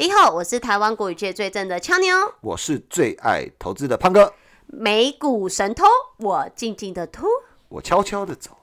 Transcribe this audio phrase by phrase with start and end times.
[0.00, 4.32] 你好，我是台湾国语界最正的俏妞，我是最爱投资的胖哥，
[4.66, 5.84] 美股神偷，
[6.16, 7.26] 我静静的偷，
[7.68, 8.56] 我悄悄的走。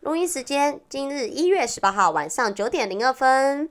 [0.00, 3.70] 录音时间：今日一月十八号晚上九点零二分。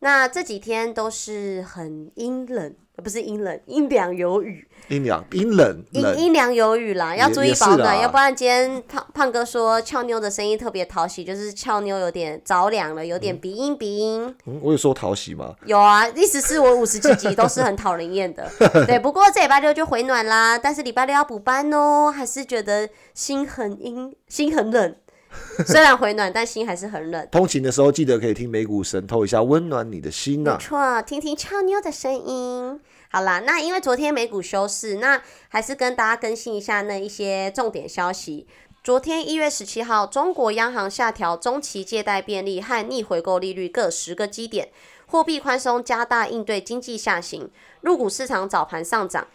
[0.00, 14.34] 那这几天都是很阴冷，呃不是阴冷，阴凉有雨，阴凉阴冷阴冷，阴凉有雨啦，要注意保暖，要不然今天胖胖哥说俏妞的声音特别讨喜，就是俏妞有点着凉了，有点鼻音鼻音。
[14.46, 15.54] 嗯我有说讨喜吗？
[15.64, 18.48] 有啊，意思是我五十几集都是很讨人厌的。
[18.86, 24.94] 对，不过这礼拜六就回暖啦，但是礼拜六要补班哦，还是觉得心很阴，心很冷。
[25.66, 27.28] 虽然回暖，但心还是很冷。
[27.30, 32.80] 通勤的时候记得可以听美股神偷一下，温暖你的心呐、没错，听听俏妞的声音。
[33.10, 38.46] 好啦，那因为昨天美股休市，那还是跟大家更新一下那一些重点消息。
[38.82, 44.70] 昨天一月十七号，中国央行下调中期借贷便利和逆回购利率各十个基点，
[45.06, 47.50] 货币宽松加大应对经济下行。
[47.82, 49.26] 入股市场早盘上涨，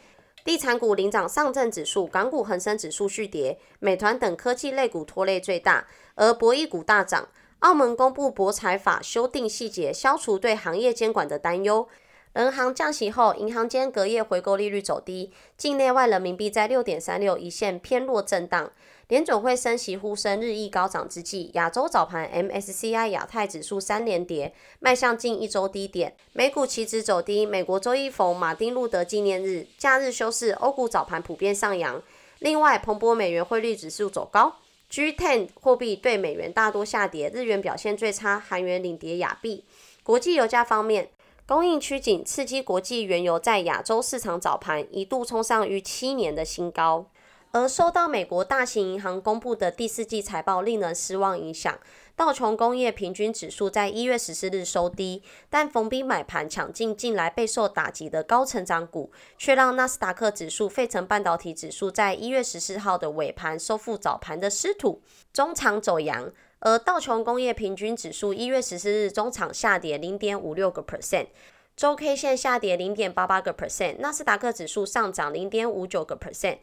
[0.46, 7.28] 地产股领涨上证指数，港股恒生指数续跌，美团等科技类股拖累最大，而博弈股大涨。
[7.60, 11.88] 澳门公布博彩法修订细节，消除对行业监管的担忧。
[12.36, 18.70] 人行降息后，银行间隔夜回购利率走低，境内外人民币在六点三六一线偏弱震荡。
[19.08, 26.14] 联总会升息呼声日益高涨之际，亚洲早盘 MSCI 亚太指数三连跌，迈向近一周低点。
[26.34, 32.04] 美股期指走低，美国周一逢马丁路德纪念日，假日休市，欧股早盘普遍上扬。
[32.40, 34.58] 另外，彭博美元汇率指数走高
[34.92, 39.64] ，G10 货币对美元大多下跌，日元表现最差，韩元领跌亚币。
[40.04, 41.10] 国际油价方面，
[41.48, 47.06] 供应趋紧，刺激国际原油在亚洲市场早盘一度冲上逾七年的新高。
[47.52, 51.78] 而受到美国大型银行公布的第四季财报令人失望影响，
[52.16, 65.02] 道琼工业平均指数在一月十四日收低，但逢低买盘抢进近来备受打击的高成长股，却让纳斯达克指数、费城半导体指数在一月十四号的尾盘收复早盘的失土，
[65.32, 66.32] 中场走阳。
[66.66, 71.28] 而道琼工业平均指数一月十四日中场下跌零点五六个 percent，
[71.76, 76.58] 周 K 线下跌零点八八个 percent，纳斯达克指数上涨零点五九个 percent。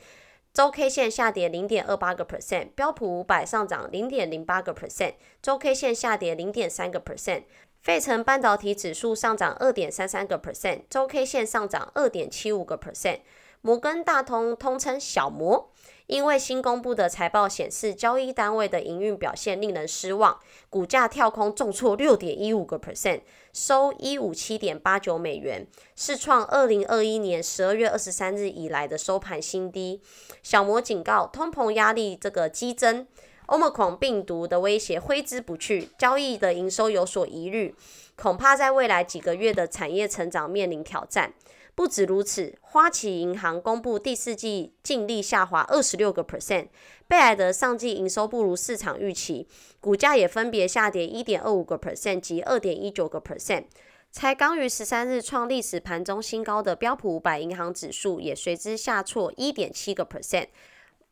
[0.52, 7.44] 周 K 线下跌零点二八个 percent，标普五百上涨零点零八个 percent，周 K 线下跌零点三个 percent。
[7.80, 13.20] 费城半导体指数上涨二点三三个 percent，周 K 线上涨二点七五个 percent。
[13.60, 15.70] 摩根大通通称小摩，
[16.12, 23.23] 因为新公布的财报显示交易单位的营运表现令人失望，股价跳空重挫六点一五个 percent，
[23.55, 30.03] 收一五七点八九美元，是创二零二一年十二月二十三日以来的收盘新低。
[30.43, 33.06] 小摩警告，通膨压力这个激增
[33.47, 37.75] ，Omicron 病毒的威胁挥之不去，交易的营收有所疑虑，
[38.17, 41.33] 恐怕在未来几个月的产业成长面临挑战。
[41.75, 46.69] 不止如此，花旗银行公布第四季净利下滑二十六个 percent，
[47.09, 49.49] 贝莱德上季营收不如市场预期，
[49.81, 53.65] 股价也分别下跌一点二五个 percent 及二点一九个 percent。
[54.11, 60.49] 才刚于十三日创历史盘中新高的标普五百银行指数也随之下挫一点七个 percent。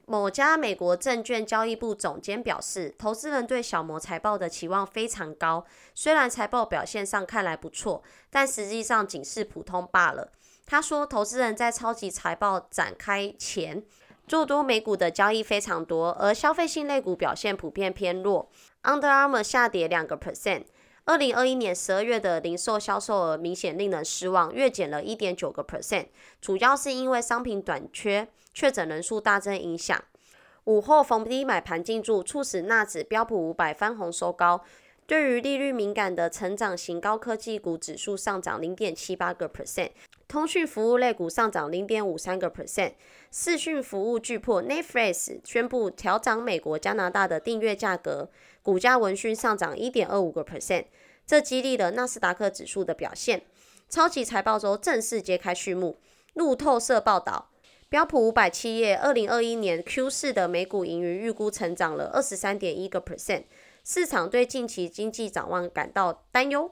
[0.05, 10.31] 某家美国证券交易部总监表示，投资人对小摩财报的期望非常高，虽然财报表现上看来不错，但实际上仅是普通罢了。
[10.71, 13.83] 他说，投资人在超级财报展开前
[14.29, 18.49] 做多美股的交易非常多，而消费性类股表现普遍偏弱。
[18.85, 20.67] Under Armour 下跌两个 percent。
[21.07, 26.07] 二零二一年十二月的零售销售额明显令人失望，月减了一点九个 percent，
[26.41, 30.01] 主要是因为商品短缺、确诊人数大增影响。
[30.67, 34.63] 午后逢低买盘进驻，促使纳指标普五百翻红收高。
[35.05, 39.91] 对于利率敏感的成长型高科技股指数上涨零点七八个 percent，
[40.31, 42.93] 通讯服务类股上涨零点五三个 percent。
[43.33, 48.31] 视讯服务巨破 Netflix 宣布调涨美国、加拿大的订阅价格，
[48.63, 50.85] 股价闻讯上涨一点二五个 percent，
[51.27, 53.43] 这激励了纳斯达克指数的表现。
[53.89, 55.99] 超级财报周正式揭开序幕。
[56.35, 57.51] 路透社报道，
[57.89, 63.43] 标普五百企业二零二一年 Q 四的每股盈余预估成长了二十三点一个 percent。
[63.83, 66.71] 市场对近期经济展望感到担忧，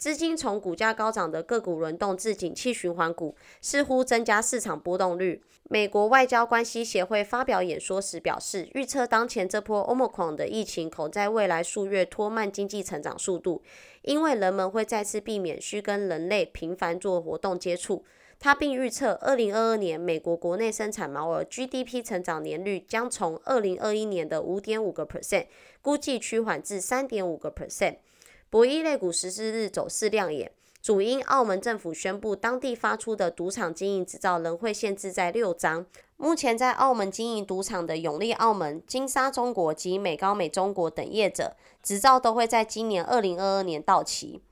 [0.00, 5.42] 资金从股价高涨的个股轮动至景气循环股，似乎增加市场波动率。
[5.64, 13.62] 美国外交关系协会发表演说时表示，预测当前这波 Omicron 的疫情恐在未来数月拖慢经济成长速度，
[14.00, 18.02] 因为人们会再次避免需跟人类频繁做活动接触。
[18.38, 25.48] 他并预测，二零二二年美国国内生产毛额 GDP 成长年率将从二零二一年的五点五个 percent，
[25.82, 27.96] 估计趋缓至三点五个 percent。
[28.50, 30.50] 博弈类股十四日走势亮眼，
[30.82, 35.86] 主因澳门政府宣布，当地发出的赌场经营执照仍会限制在六张。
[36.16, 44.42] 目前在澳门经营赌场的永利澳门、金沙中国及美高美中国等业者，执照都会在今年二零二二年到期。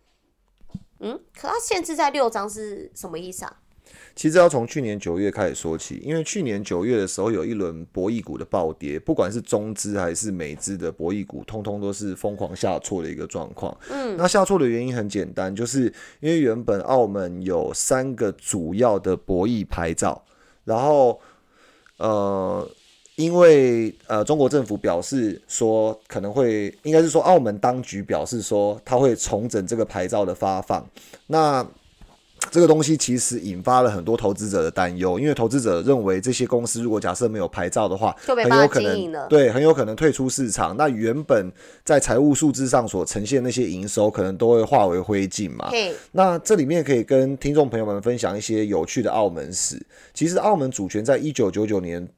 [1.00, 3.60] 嗯，可它限制在六张是什么意思啊？
[4.14, 13.76] 其实要从去年九月开始说起，因为去年九月的时候有一轮博弈股的暴跌，不管是中资还是美资的博弈股，通通都是疯狂下挫的一个状况。
[13.90, 15.84] 嗯，那下挫的原因很简单，就是
[16.20, 20.20] 因为原本澳门有三个主要的博弈牌照，
[20.64, 21.20] 然后
[21.98, 22.68] 呃，
[23.14, 30.84] 因为呃中国政府表示说可能会，应该是说澳门当局表示说他会重整这个牌照的发放，
[31.28, 31.64] 那。
[32.50, 40.76] 这个东西其实引发了很多投资者的担忧，因为投资者认为这些公司如果假设没有牌照的话，很有可能对很有可能退出市场。
[40.76, 41.52] 那原本
[41.84, 45.70] 在财务数字上所呈现那些营收，可能都会化为灰烬嘛。
[46.12, 49.80] 那这里面可以跟听众朋友们分享一些有趣的澳门史。
[50.14, 52.08] 其实澳门主权在一九九九年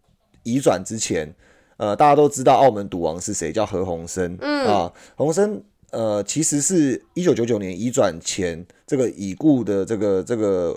[0.42, 1.34] 移转之前，
[1.76, 4.36] 呃，大家都知道澳门赌王是谁，叫何鸿燊。
[4.40, 5.60] 嗯啊，鸿燊。
[5.92, 10.76] 呃，其实是一九九九年移转前，这个已故的这个这个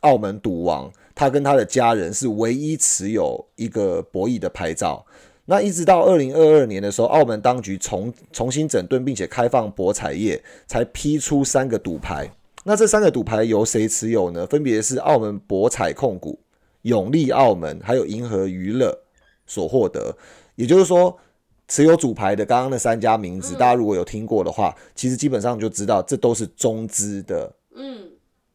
[0.00, 5.06] 澳门赌王，他跟他的家人是唯一持有一个博弈的牌照。
[5.44, 12.28] 那一直到二零二二年的时候，澳门当局重重新整顿并且开放博彩业，才批出三个赌牌。
[12.64, 14.44] 那这三个赌牌由谁持有呢？
[14.48, 16.40] 分别是澳门博彩控股、
[16.82, 18.98] 永利澳门还有银河娱乐
[19.46, 20.16] 所获得。
[20.56, 21.16] 也就是说。
[21.66, 28.10] 持有主牌的刚刚那三家名字，大家如果有听过的话，其实基本上就知道这都是中资的，嗯，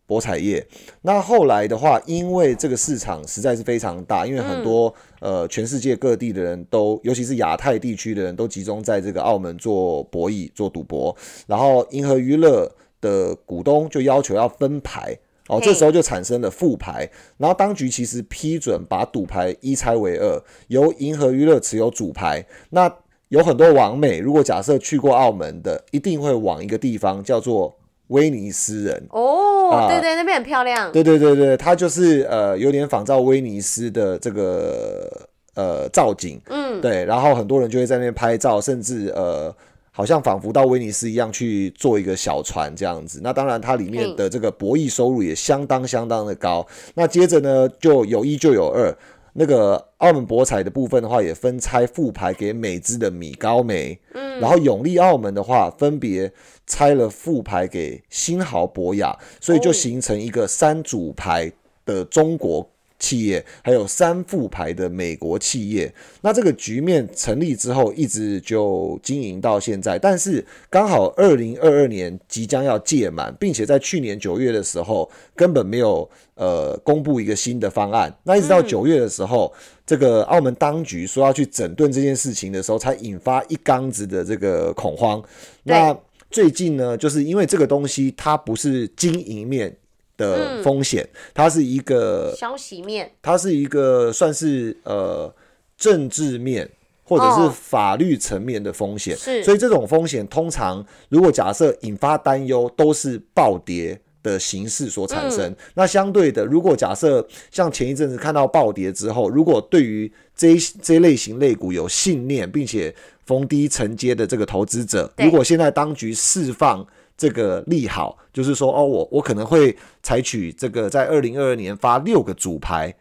[0.05, 0.65] 博彩业。
[1.01, 11.15] 那后来的话，因为这个市场实在是非常大，因为很多呃全世界各地的人都，尤其是亚太地区的人都集中在这个澳门做博弈、做赌博，
[11.47, 12.71] 然后银河娱乐
[13.01, 15.17] 的股东就要求要分牌。
[15.49, 22.45] 哦，这时候就产生了副牌，然后当局其实批准把赌牌一拆为二，由银河娱乐持有主牌。
[22.69, 22.91] 那
[23.29, 27.75] 有很多网美，如果假设去过澳门的，一定会往一个地方叫做
[28.09, 29.07] 威尼斯人。
[29.09, 30.91] 哦，对对，那边很漂亮。
[30.91, 36.39] 对对对对，它就是呃有点仿照威尼斯的这个呃造景。
[36.45, 39.51] 嗯，对，然后很多人就会在那边拍照，甚至呃。
[39.99, 46.65] 好像仿佛到威尼斯一样去做一个小船这样子，那当然它里面的这个博弈收入也相当相当的高。
[46.93, 48.97] 那接着呢，就有一就有二，
[49.33, 56.31] 那个澳门博彩的部分的话，也分拆副牌给美资的米高梅，嗯，然后永利澳门的话，分别
[56.65, 61.51] 拆了副牌给新豪博雅，所以就形成一个三组牌
[61.83, 62.65] 的中国。
[62.99, 65.91] 企业还有三副牌的美国企业，
[66.21, 69.97] 那这个局面成立之后，一直就经营到现在。
[69.97, 78.13] 但是刚好二零二二年即将要届满，并且在去年九月的时候根本没有呃公布一个新的方案。
[78.23, 79.51] 那一直到九月的时候，
[79.85, 85.23] 这个澳门当局说要去整顿这件事情的时候，才引发一缸子的这个恐慌。
[85.63, 85.97] 那
[86.29, 89.73] 最近呢，就是因为这个东西它不是经营面。
[90.19, 95.33] 的风险，它是一个消息面，它是一个算是呃
[95.77, 96.69] 政治面
[97.05, 105.55] 或者是法律层面的风险，是，所以这种风险通常如果假设引发担忧，都是暴跌的形式所产生。
[105.73, 112.93] 那相对的，如果假设像前一阵子看到暴跌之后，如果对于这这类型类股有信念，并且
[113.25, 116.85] 逢低承接的这个投资者，如果现在当局释放。
[117.19, 122.95] 这个利好就是说，哦，我我可能会采取这个在二零二二年发六个主牌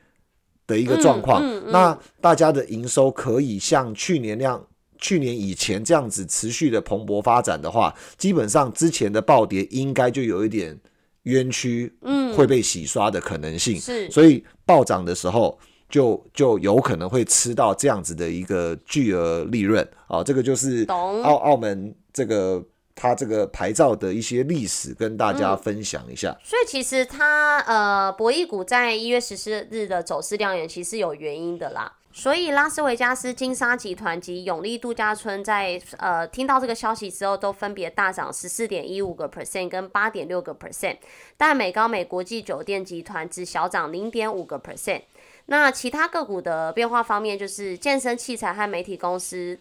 [0.66, 4.66] 的一个状况，那大家的营收可以像去年那样，
[4.98, 10.76] 去年以前这样子持续的蓬勃发展的话，基本上之前的暴跌应该就有一点
[11.22, 15.56] 冤屈，嗯，会被洗刷的可能性，是，所以暴涨的时候
[15.88, 19.88] 就就有可能会吃到这样子的一个巨额利润。
[20.08, 22.60] 啊，这个就是澳澳门这个。
[23.00, 26.37] 它这个牌照的一些历史跟大家分享一下。
[26.43, 31.93] 所以其实它呃博弈股在一月十四日的走势亮眼，其实有原因的啦。
[32.12, 40.97] 所以拉斯维加斯金沙集团及永利度假村在呃听到这个消息之后，都分别大涨十四点一五个 percent 跟八点六个 percent，
[41.37, 45.02] 但美高美国际酒店集团只小涨零点五个 percent。
[45.47, 49.57] 那其他个股的变化方面，就是健身器材和媒体公司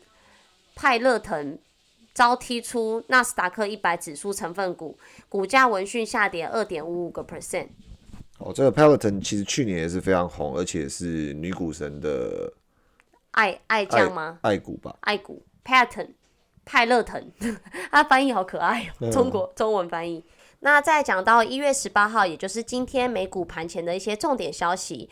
[0.75, 1.59] 派乐腾。
[2.17, 4.97] 遭踢出纳斯达克一百指数成分股，
[5.29, 7.67] 股价闻讯下跌二点五五个 percent。
[8.39, 12.51] 哦，这个 Peloton 其实去年也是非常红，而且是女股神的
[13.33, 14.39] 爱爱将吗？
[14.41, 16.07] 爱股吧，爱股 Peloton
[16.65, 17.31] 派乐腾，
[17.91, 20.25] 它翻译好可爱哦， 中国中文翻译。
[20.61, 25.07] 那再讲到一月十八号，也就是今天美股盘前的一些重点消息，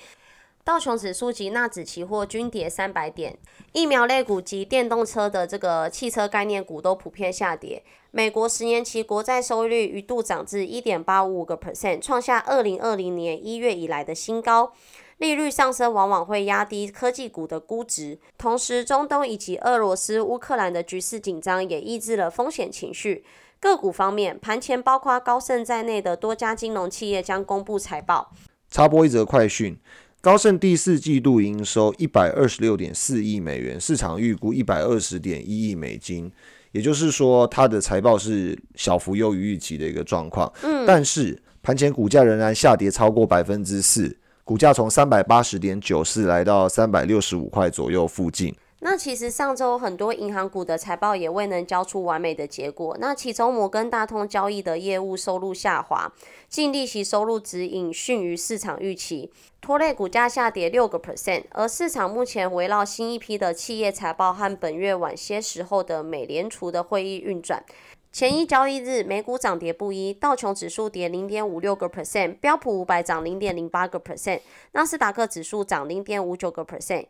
[0.66, 3.38] 道琼指数及纳指期货均跌三百点，
[3.72, 7.84] 疫苗类股及电动车的这个汽车概念股都普遍下跌。
[8.10, 14.74] 美国十年期国债收益率一度涨至一点八五五个 percent，创下二零二零年一月以来的新高。
[15.18, 23.24] 利率上升往往会压低科技股的估值，同时中东以及俄罗斯、乌克兰的局势紧张也抑制了风险情绪。
[23.60, 28.32] 个股方面，盘前包括高盛在内的多家金融企业将公布财报。
[28.68, 29.80] 插播一则快讯：
[30.26, 36.32] 高盛第四季度营收一百二十六点四亿美元，市场预估一百二十点一亿美金，
[36.72, 40.52] 也就是说，它的财报是小幅优于预期的一个状况。
[40.64, 48.52] 嗯，但是盘前股价仍然下跌超过百分之四，股价从三百八十点九四来到三百六十五块左右附近。
[48.86, 52.96] 那其实上周很多银行股的财报也未能交出完美的结果。
[53.00, 56.14] 那其中摩根大通交易的业务收入下滑，
[56.48, 61.46] 净利息收入指引逊于市场预期，拖累股价下跌六个 percent。
[61.50, 67.64] 而市场目前围绕新一批的企业财报和本月晚些时候的美联储的会议运转。
[68.12, 74.42] 前一交易日美股涨跌不一，道琼指数跌零点五六个 percent，标普五百涨零点零八个 percent，
[74.74, 77.08] 纳斯达克指数涨零点五九个 percent。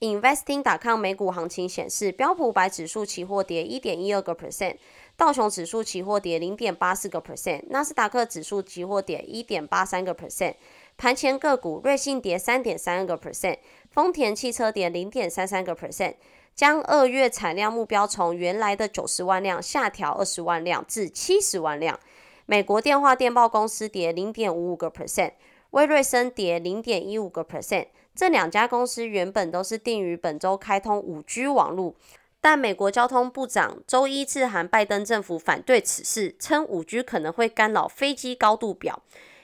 [0.00, 4.76] Investing.com 美股行情显示，标普百指数期货跌一点一二个 percent，
[5.16, 10.54] 道琼指数期货跌零点八四个 percent，纳斯达克指数期货跌一点八三个 percent。
[10.96, 13.58] 盘前个股，瑞信跌三点三个 percent，
[13.90, 16.14] 丰田汽车跌零点三三个 percent，
[16.54, 21.98] 将二月产量目标从原来的九十万辆下调二十万辆至七十万辆。
[22.46, 25.32] 美国电话电报公司跌零点五五个 percent，
[25.70, 27.86] 威瑞森跌零点一五个 percent。
[28.18, 31.94] 这两家公司原本都是定于本周开通五 G 网络，
[32.40, 39.00] 但美国交通部长周一致函拜登政府反对此事，称五 G 可能会干扰飞机高度表。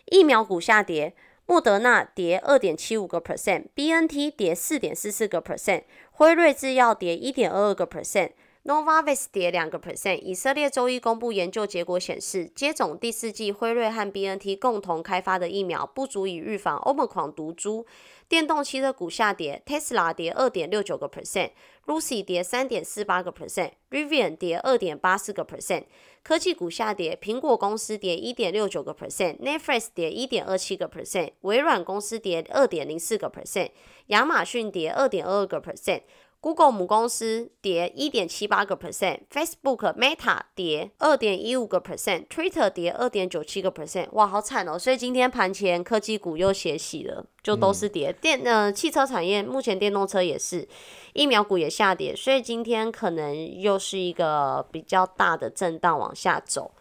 [0.07, 1.15] 疫苗股下跌，
[1.47, 8.31] 莫德纳跌二点七五个 percent，B N T 跌四点四四个 percent，辉瑞制药跌一点二二个 percent。
[8.65, 10.19] Novavax 跌两个 percent。
[10.23, 17.87] 以色列周一公布研究结果显示，接种第四季辉瑞和 BNT 共同开发的疫苗不足以预防 Omicron 毒株。
[18.29, 25.85] 电动汽车股下跌，Tesla 跌二点六九个 percent，Lucy 跌三点四八个 percent，Rivian 跌二点八四个 percent。
[26.23, 33.71] 科技股下跌，苹果公司跌一点六九个 percent，Netflix 跌一点二七个 percent，微软公司跌二点零四个 percent，
[34.07, 36.01] 亚马逊跌二点二二个 percent。
[36.45, 44.79] Google 母公司跌一点七八个 percent，Facebook Meta 跌二点一五个 percent，Twitter 跌二点九七个 percent，哇，好惨哦！
[44.79, 48.13] 所以今天盘前科技股又血洗了，就都是跌。
[48.13, 50.69] 电呃，汽车产业目前电动车也是，
[51.15, 56.73] 疫苗股也下跌，所以今天可能又是一个比较大的震荡往下走。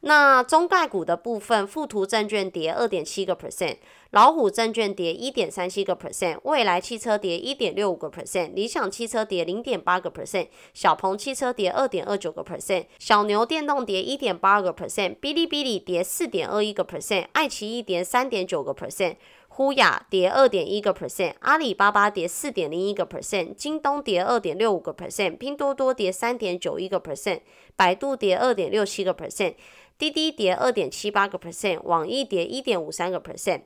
[0.00, 3.76] 那中概股的部分，富途证券跌二点七个 percent。
[4.10, 19.16] 老虎证券跌一点三七个 percent，蔚来汽车跌一点六五个 percent，理想汽车跌零点八个 percent，小鹏汽车跌二点二九个 percent，小牛电动跌一点八个 percent，哔哩哔哩跌四点二一个 percent，爱奇艺跌三点九个 percent，
[19.54, 27.40] 呼雅跌二点一个 percent，阿里巴巴跌四点零一个 percent，京东跌二点六五个 percent，拼多多跌三点九一个 percent，
[27.76, 29.56] 百度跌二点六七个 percent，
[29.98, 33.64] 滴滴跌二点七八个 percent，网易跌一点五三个 percent。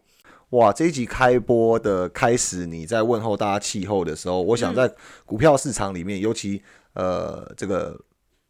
[0.51, 4.93] 哇，这一集开播的开始，你在问候大家气候的时候，我想在
[5.25, 6.61] 股票市场里面，尤其
[6.95, 7.97] 呃这个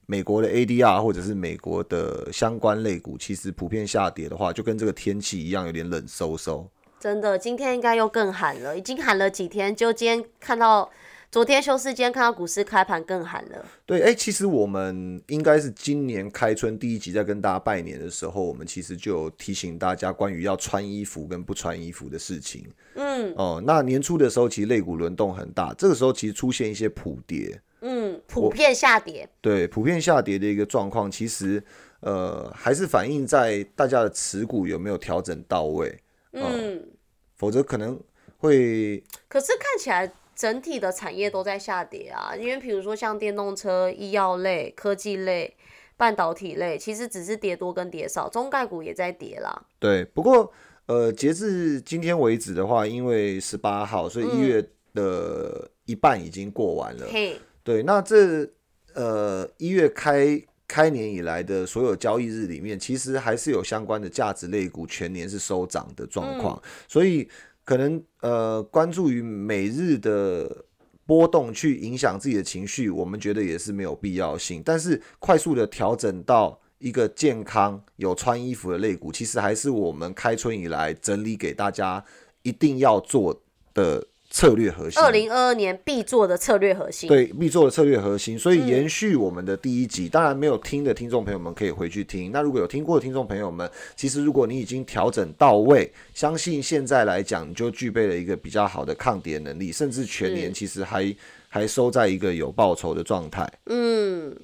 [0.07, 6.67] 美国的 ADR 或者是美国的相关类股，其实普遍下跌的话，就跟这个天气一样，有点冷飕飕。
[6.99, 10.91] 真的，今天应该又更寒了，已经寒了几天，就今天看到。
[11.29, 13.63] 昨天休市今天看到股市开盘更寒了。
[13.85, 22.65] 对，哎，其实我们应该是今年开春第一集在跟大家拜年的时候，我们其实就有提醒大家关于要穿衣服跟不穿衣服的事情。
[22.95, 27.61] 嗯，哦，那年初的时候其实肋骨轮动很大，这个时候其实出现一些普跌。
[27.81, 29.29] 嗯，普遍下跌。
[29.43, 31.63] 对，普遍下跌的一个状况，其实
[32.01, 35.99] 呃还是反映在大家的持股有没有调整到位。
[36.43, 36.89] 嗯，
[37.37, 38.01] 否则可能
[38.39, 39.03] 会。
[39.29, 40.13] 可是看起来。
[40.37, 45.57] 整体的产业都在下跌啊，因为比如说像电动车、医药类、科技类、
[45.97, 49.63] 半导体类，其实只是跌多跟跌少，中概股也在跌啦。
[49.79, 50.53] 对，不过
[50.89, 54.63] 呃，截至今天为止的话，因为十八号，所以一月
[54.93, 57.07] 的一半已经过完了。
[57.11, 58.47] 嘿，对，那这
[58.93, 60.39] 呃一月开
[60.69, 67.29] 开年以来的所有交易日里面，其实还是有相关的价值类股全年是收涨的状况，所以
[67.65, 70.65] 可能呃关注于每日的
[71.07, 74.63] 波动去影响自己的情绪，我们觉得也是没有必要性。
[74.65, 82.05] 但是快速的调整到一个健康有穿衣服的类股，其实还是我们开春以来整理给大家
[82.43, 83.43] 一定要做
[83.73, 84.07] 的。
[84.37, 88.39] 策略核心，二零二二年必做的策略核心，对必做的策略核心。
[88.39, 92.31] 所以延续我们的第一集，当然没有听的听众朋友们可以回去听。
[92.33, 93.67] 那如果有听过的听众朋友们，
[93.97, 101.17] 其实如果你已经调整到位，相信现在来讲，你就具备了一个比较好的抗跌能力，甚至全年其实还
[101.49, 103.51] 还收在一个有报酬的状态。
[103.65, 104.37] 嗯，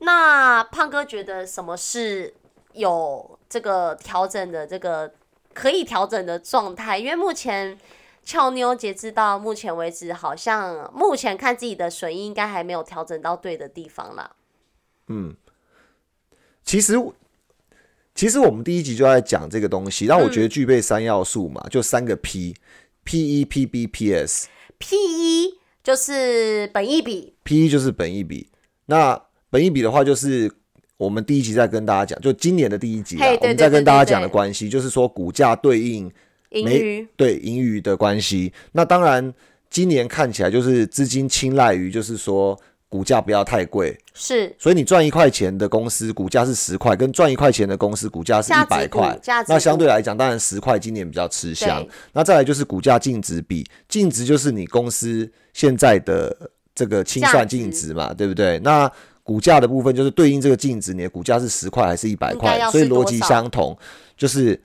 [0.00, 2.34] 那胖哥觉得什么是
[2.74, 5.10] 有这个调整的这个
[5.54, 6.98] 可以调整的状态？
[6.98, 7.78] 因为目前。
[8.26, 14.32] 俏妞截至到目前为止，好像目前看自己的损益应该还没有调整到对的地方啦。
[15.06, 15.36] 嗯，
[16.64, 16.94] 其实
[18.16, 24.48] 其实我们第一集就在讲这个东西，但我觉得具备三要素嘛，就三个 P，P E P B P S。
[24.78, 28.50] P E 就是本益比，P E 就是本益比。
[28.86, 30.52] 那本益比的话，就是
[30.96, 36.12] 我们第一集在跟大家讲，就今年的第一集啊，我们在跟大家讲的关系，就是说股价对应。
[36.50, 39.34] 盈余对盈余的关系，那当然
[39.68, 51.84] 今年看起来就是资金青睐于，就是说股价不要太贵，是，所以你赚一块钱的公司股价是十块，跟赚一块钱的公司股价是一百块，那相对来讲，当然十块今年比较吃香。
[52.12, 56.34] 那再来就是股价净值比，净值就是你公司现在的
[56.74, 58.58] 这个清算净值嘛，对不对？
[58.60, 58.90] 那
[59.24, 62.58] 股价的部分就是对应这个净值，你的股价是十块还是一百块？
[62.70, 63.76] 所以逻辑相同，
[64.16, 64.58] 就是。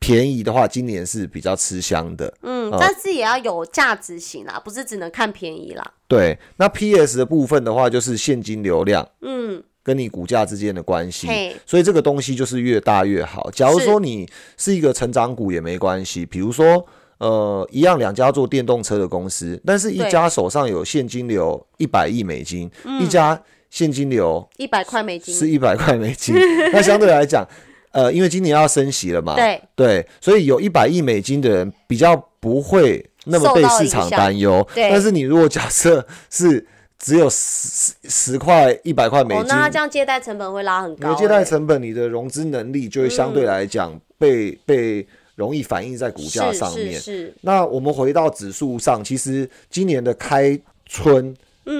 [0.00, 2.32] 便宜的话，今年是比较吃香的。
[2.42, 5.92] 嗯，但是也要有价值型啦，不是只能看便宜啦。
[6.06, 11.28] 对，那 PS 的部分的话，就是现金流量，嗯，跟你股价之间的关系。
[11.66, 13.50] 所以这个东西就是越大越好。
[13.50, 16.86] 假如说你是一个成长股也没关系，比如说
[17.18, 26.34] 呃，一样两家做电动车的公司，但是一家手上有现金流一百亿美金，一家现金流一百块美金，是一百块美金。
[26.72, 27.44] 那相对来讲。
[27.90, 34.66] 呃，因为今年要升息了嘛，对对，所以有一百亿美金的人比较不会那么被市场担忧。
[34.74, 36.66] 但是你如果假设是
[36.98, 41.14] 只有十十块、一百块美金，那这样借贷成本会拉很高。
[41.14, 47.00] 借贷成本，你的融资能力就会相对来讲被被容易反映在股价上面。
[47.00, 47.34] 是。
[47.40, 51.34] 那我们回到指数上，其实今年的开春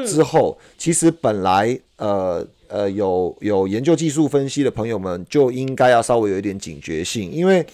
[0.07, 2.47] 之后，其实本来呃。
[2.69, 7.65] 呃，有有研究技术分析的朋友们就应该要稍微有一点警觉性，因为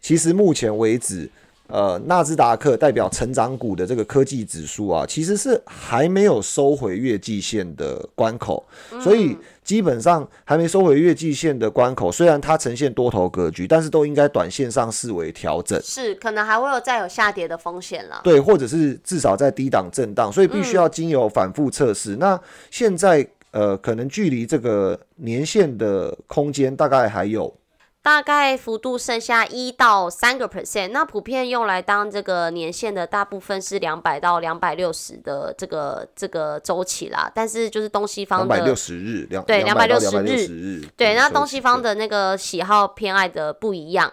[0.00, 1.28] 其实目前为止，
[1.66, 8.64] 呃，纳斯达克代表成长股的这个科技指数啊，其实是还没有收回月季线的关口，
[9.02, 22.16] 所以基本上还没收回月季线的关口，虽然它呈现多头格局，但是都应该短线上视为调整，是可能还会有再有下跌的风险了，对，或者是至少在低档震荡，所以必须要经由反复测试。
[22.16, 23.28] 那现在。
[23.50, 27.54] 呃，可能距离这个年限的空间大概还有，
[28.02, 30.88] 大概幅度剩下一到三个 percent。
[30.90, 37.30] 那普遍用来当这个年限的大部分是两百到两百六十的这个这个周期啦。
[37.34, 44.12] 但是就是东西方的两百六十日，两对两百六十日，对，那东西方的那个喜好偏爱的不一样。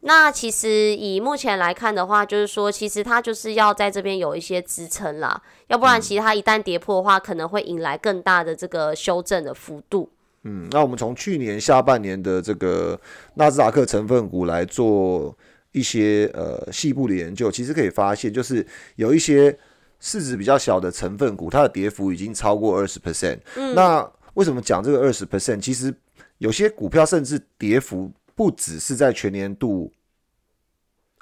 [0.00, 10.10] 那其实以目前来看的话，就是说，其实它就是要在这边有一些支撑啦，要不然其实它一旦跌破的话，可能会引来更大的这个修正的幅度。
[10.42, 12.98] 嗯，那我们从去年下半年的这个
[13.34, 15.36] 纳斯达克成分股来做
[15.72, 19.56] 一些呃细部的研究，其实可以发现，就是有一些
[20.00, 23.38] 市值比较小的成分股，它的跌幅已经超过二十 percent。
[23.54, 25.60] 嗯，那为什么讲这个二十 percent？
[25.60, 25.94] 其实
[26.38, 28.10] 有些股票甚至跌幅。
[28.38, 29.92] 不只是在全年度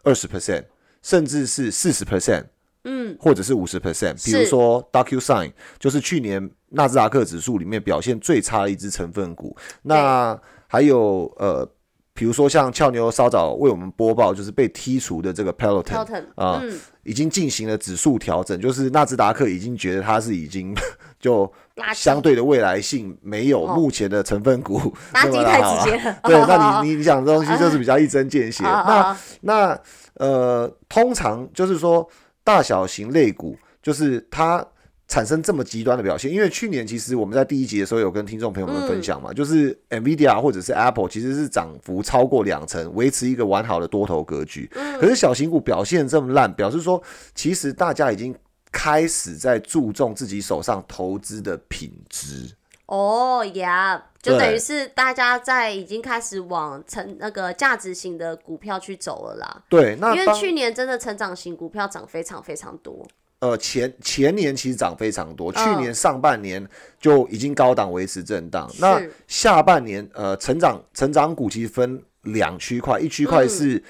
[0.02, 0.66] 二十 percent，
[1.00, 2.44] 甚至是四十 percent，
[2.84, 4.22] 嗯，或者是五十 percent。
[4.22, 9.56] 比如说 DocuSign，就是去年纳斯达克指数里面表现最差的一只成分股。
[9.80, 11.66] 那还有呃，
[12.12, 16.62] 比如说像俏妞稍早为我们播报，就是被剔除的这个 Peloton 啊，
[17.06, 20.74] 已经进行了指数调整，就是纳斯达克已经觉得它是已经
[21.18, 21.50] 就。
[21.94, 24.80] 相对的未来性没有目前的成分股
[25.12, 25.84] 那么好。
[26.24, 28.64] 对，那你你讲的东西就是比较一针见血。
[28.64, 29.78] 那那
[30.14, 32.08] 呃，通常就是说
[32.42, 34.66] 大小型类股，就是它
[35.08, 36.32] 产生这么极端的表现。
[36.32, 44.70] 因为去年其实我们在第一集的时候有跟听众朋友们分享嘛，就是 Nvidia 或者是 Apple 其实是涨幅超过两成，维持一个完好的多头格局。
[45.00, 47.02] 可是小型股表现这么烂，表示说
[47.34, 48.34] 其实大家已经。
[48.72, 52.54] 开始在注重自己手上投资的品质
[52.86, 59.62] 哦呀，就等于是大家在已经开始往成那个价值型的股票去走了啦。
[59.70, 63.06] 对，那因为去年真的成长型股票涨非常非常多。
[63.50, 65.80] 呃前前年其实涨非常多，去嗯。
[65.80, 66.66] 年上半年
[67.00, 73.48] 就已经高档维持震荡，那下半年呃成长成长股其实分两区块，一区块嗯。
[73.48, 73.82] 是、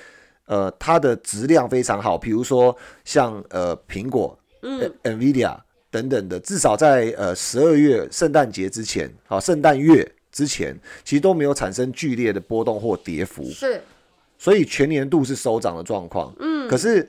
[0.47, 4.93] 呃它的质量非常好，比如说像呃苹果、嗯。
[5.03, 13.45] n v i d i a 等等的，至少在呃十二月圣诞节之前，好圣诞月之前，其实都没有产生剧烈的波动或跌幅。
[13.51, 13.81] 是，
[14.37, 16.35] 所以全年度是收涨的状况。
[16.39, 17.09] 嗯，可是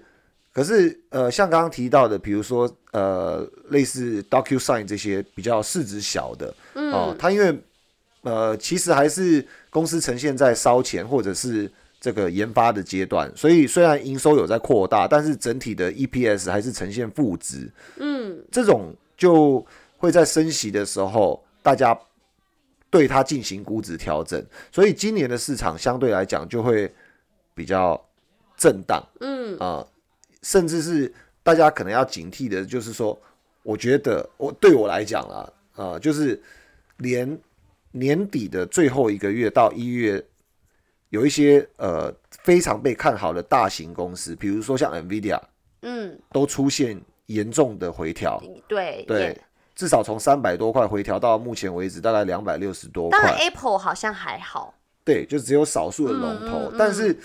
[0.58, 6.92] 可是呃，像刚刚提到的，比如说呃，类似 DocuSign 这些比较市值小的，嗯。
[6.92, 7.56] 哦，它因为
[8.24, 17.72] 呃，其实还是公司呈现在烧钱或者是这个研发的阶段，所以虽然营收有在扩大，但是整体的 EPS 还是呈现负值。
[17.98, 19.64] 嗯，这种就
[19.98, 21.96] 会在升息的时候，大家
[22.90, 26.92] 对它进行估值调整，所以今年的市场相对来讲就会
[27.54, 28.04] 比较
[28.58, 29.56] 震荡，嗯。
[29.60, 29.86] 啊、
[30.44, 33.20] 甚至是大家可能要警惕的，就是说，
[33.64, 36.42] 我觉得我对我来讲啦，啊、就是
[36.98, 37.38] 连
[37.92, 40.24] 年底的最后一个月到一月，
[41.10, 45.40] 有一些呃非常被看好的大型公司，比如说像 NVIDIA，
[45.82, 49.20] 嗯，都出现严重的回调，对对。
[49.20, 49.42] 也，
[49.76, 54.74] 至少从三百多块回调到目前为止大概两百六十多当然块，Apple 好像还好。
[55.04, 56.76] 对，就只有少数的龙头，嗯嗯嗯。
[56.80, 57.16] 但是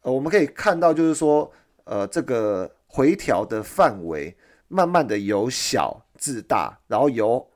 [0.00, 1.52] 呃我们可以看到，就是说
[1.92, 4.34] 呃这个回调的范围
[4.68, 7.46] 慢慢的由小至大，然后由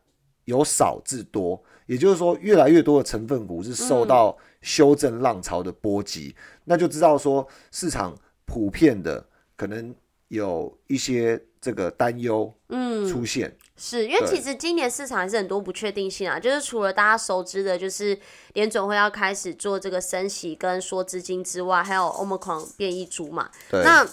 [0.45, 4.09] 由少至多，也就是说越来越多的成分股是受嗯。
[4.09, 8.13] 到修正浪潮的波及，那就知道说市场
[8.45, 9.25] 普遍的
[9.57, 9.95] 可能
[10.29, 13.57] 有一些这个担忧嗯，出现。
[13.77, 18.19] 是因为其实今年市场还是很多不确定性啊，就是除了大家熟知的，就是
[18.55, 23.49] 联总会要开始做这个升息跟缩资金之外，还有 Omicron 变异株嘛。
[23.71, 24.05] 对，那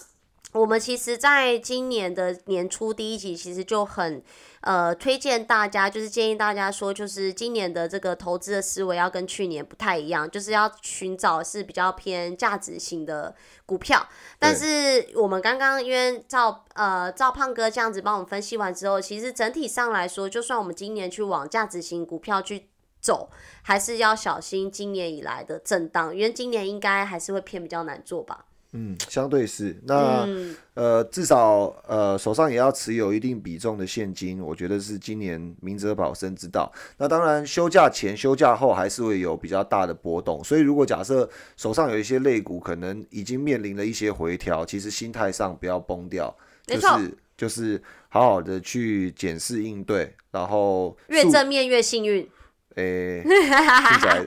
[0.54, 4.24] 我们其实在今年的年初第一集，其实就很
[4.62, 13.36] 呃推荐大家，就是建议大家说，就是今年的这个投资的思维要跟去年不太一样，就是要寻找是比较偏价值型的
[13.66, 14.08] 股票。
[14.38, 22.70] 但是我们刚刚因为赵呃赵胖哥这样子帮我们分析完之后，其实整体上来说，就算我们今年去往价值型股票去。
[23.04, 23.30] 走
[23.63, 28.46] 还是要小心今年以来的震荡，因为今年应该还是会偏比较难做吧。
[28.74, 30.26] 嗯，相对是那。
[30.28, 36.72] 嗯，呃，至少呃手上也要持有一定比重的现金，我觉得是今年明哲保身之道。
[36.98, 52.28] 那当然，休假前、休假后还是会有比较大的波动，所以如果假设手上有一些类股可能已经面临了一些回调，其实心态上不要崩掉，就没错是就是好好的去检视应对，然后越正面越幸运。
[52.76, 54.26] 诶、听起来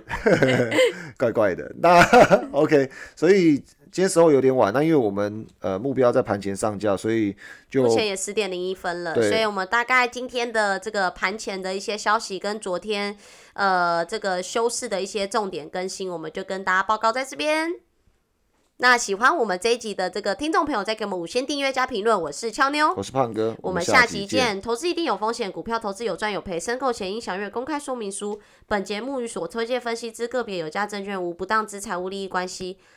[1.18, 1.74] 怪怪的。
[1.80, 2.00] 那
[2.52, 3.60] OK，所以
[3.96, 7.34] 今天时候有点晚，那因为我们呃目标在盘前上架，所以
[7.70, 13.16] 就目前也十点零一分了，对所以我们大概今天的这个盘前的一些消息跟昨天
[13.54, 17.72] 呃这个休市的一些重点更新，我们就跟大家报告在这边。
[18.78, 22.20] 那喜欢我们这一集的这个听众朋友，再给我们五星订阅加评论。
[22.20, 24.60] 我是俏妞，我是胖哥，我们下下期见。
[24.60, 28.38] 投资一定有风险，股票投资有赚有赔，申购前应详阅公开说明书。
[28.66, 32.76] 本节目与所推荐分析之个别有价证券无不当之财务利益关系。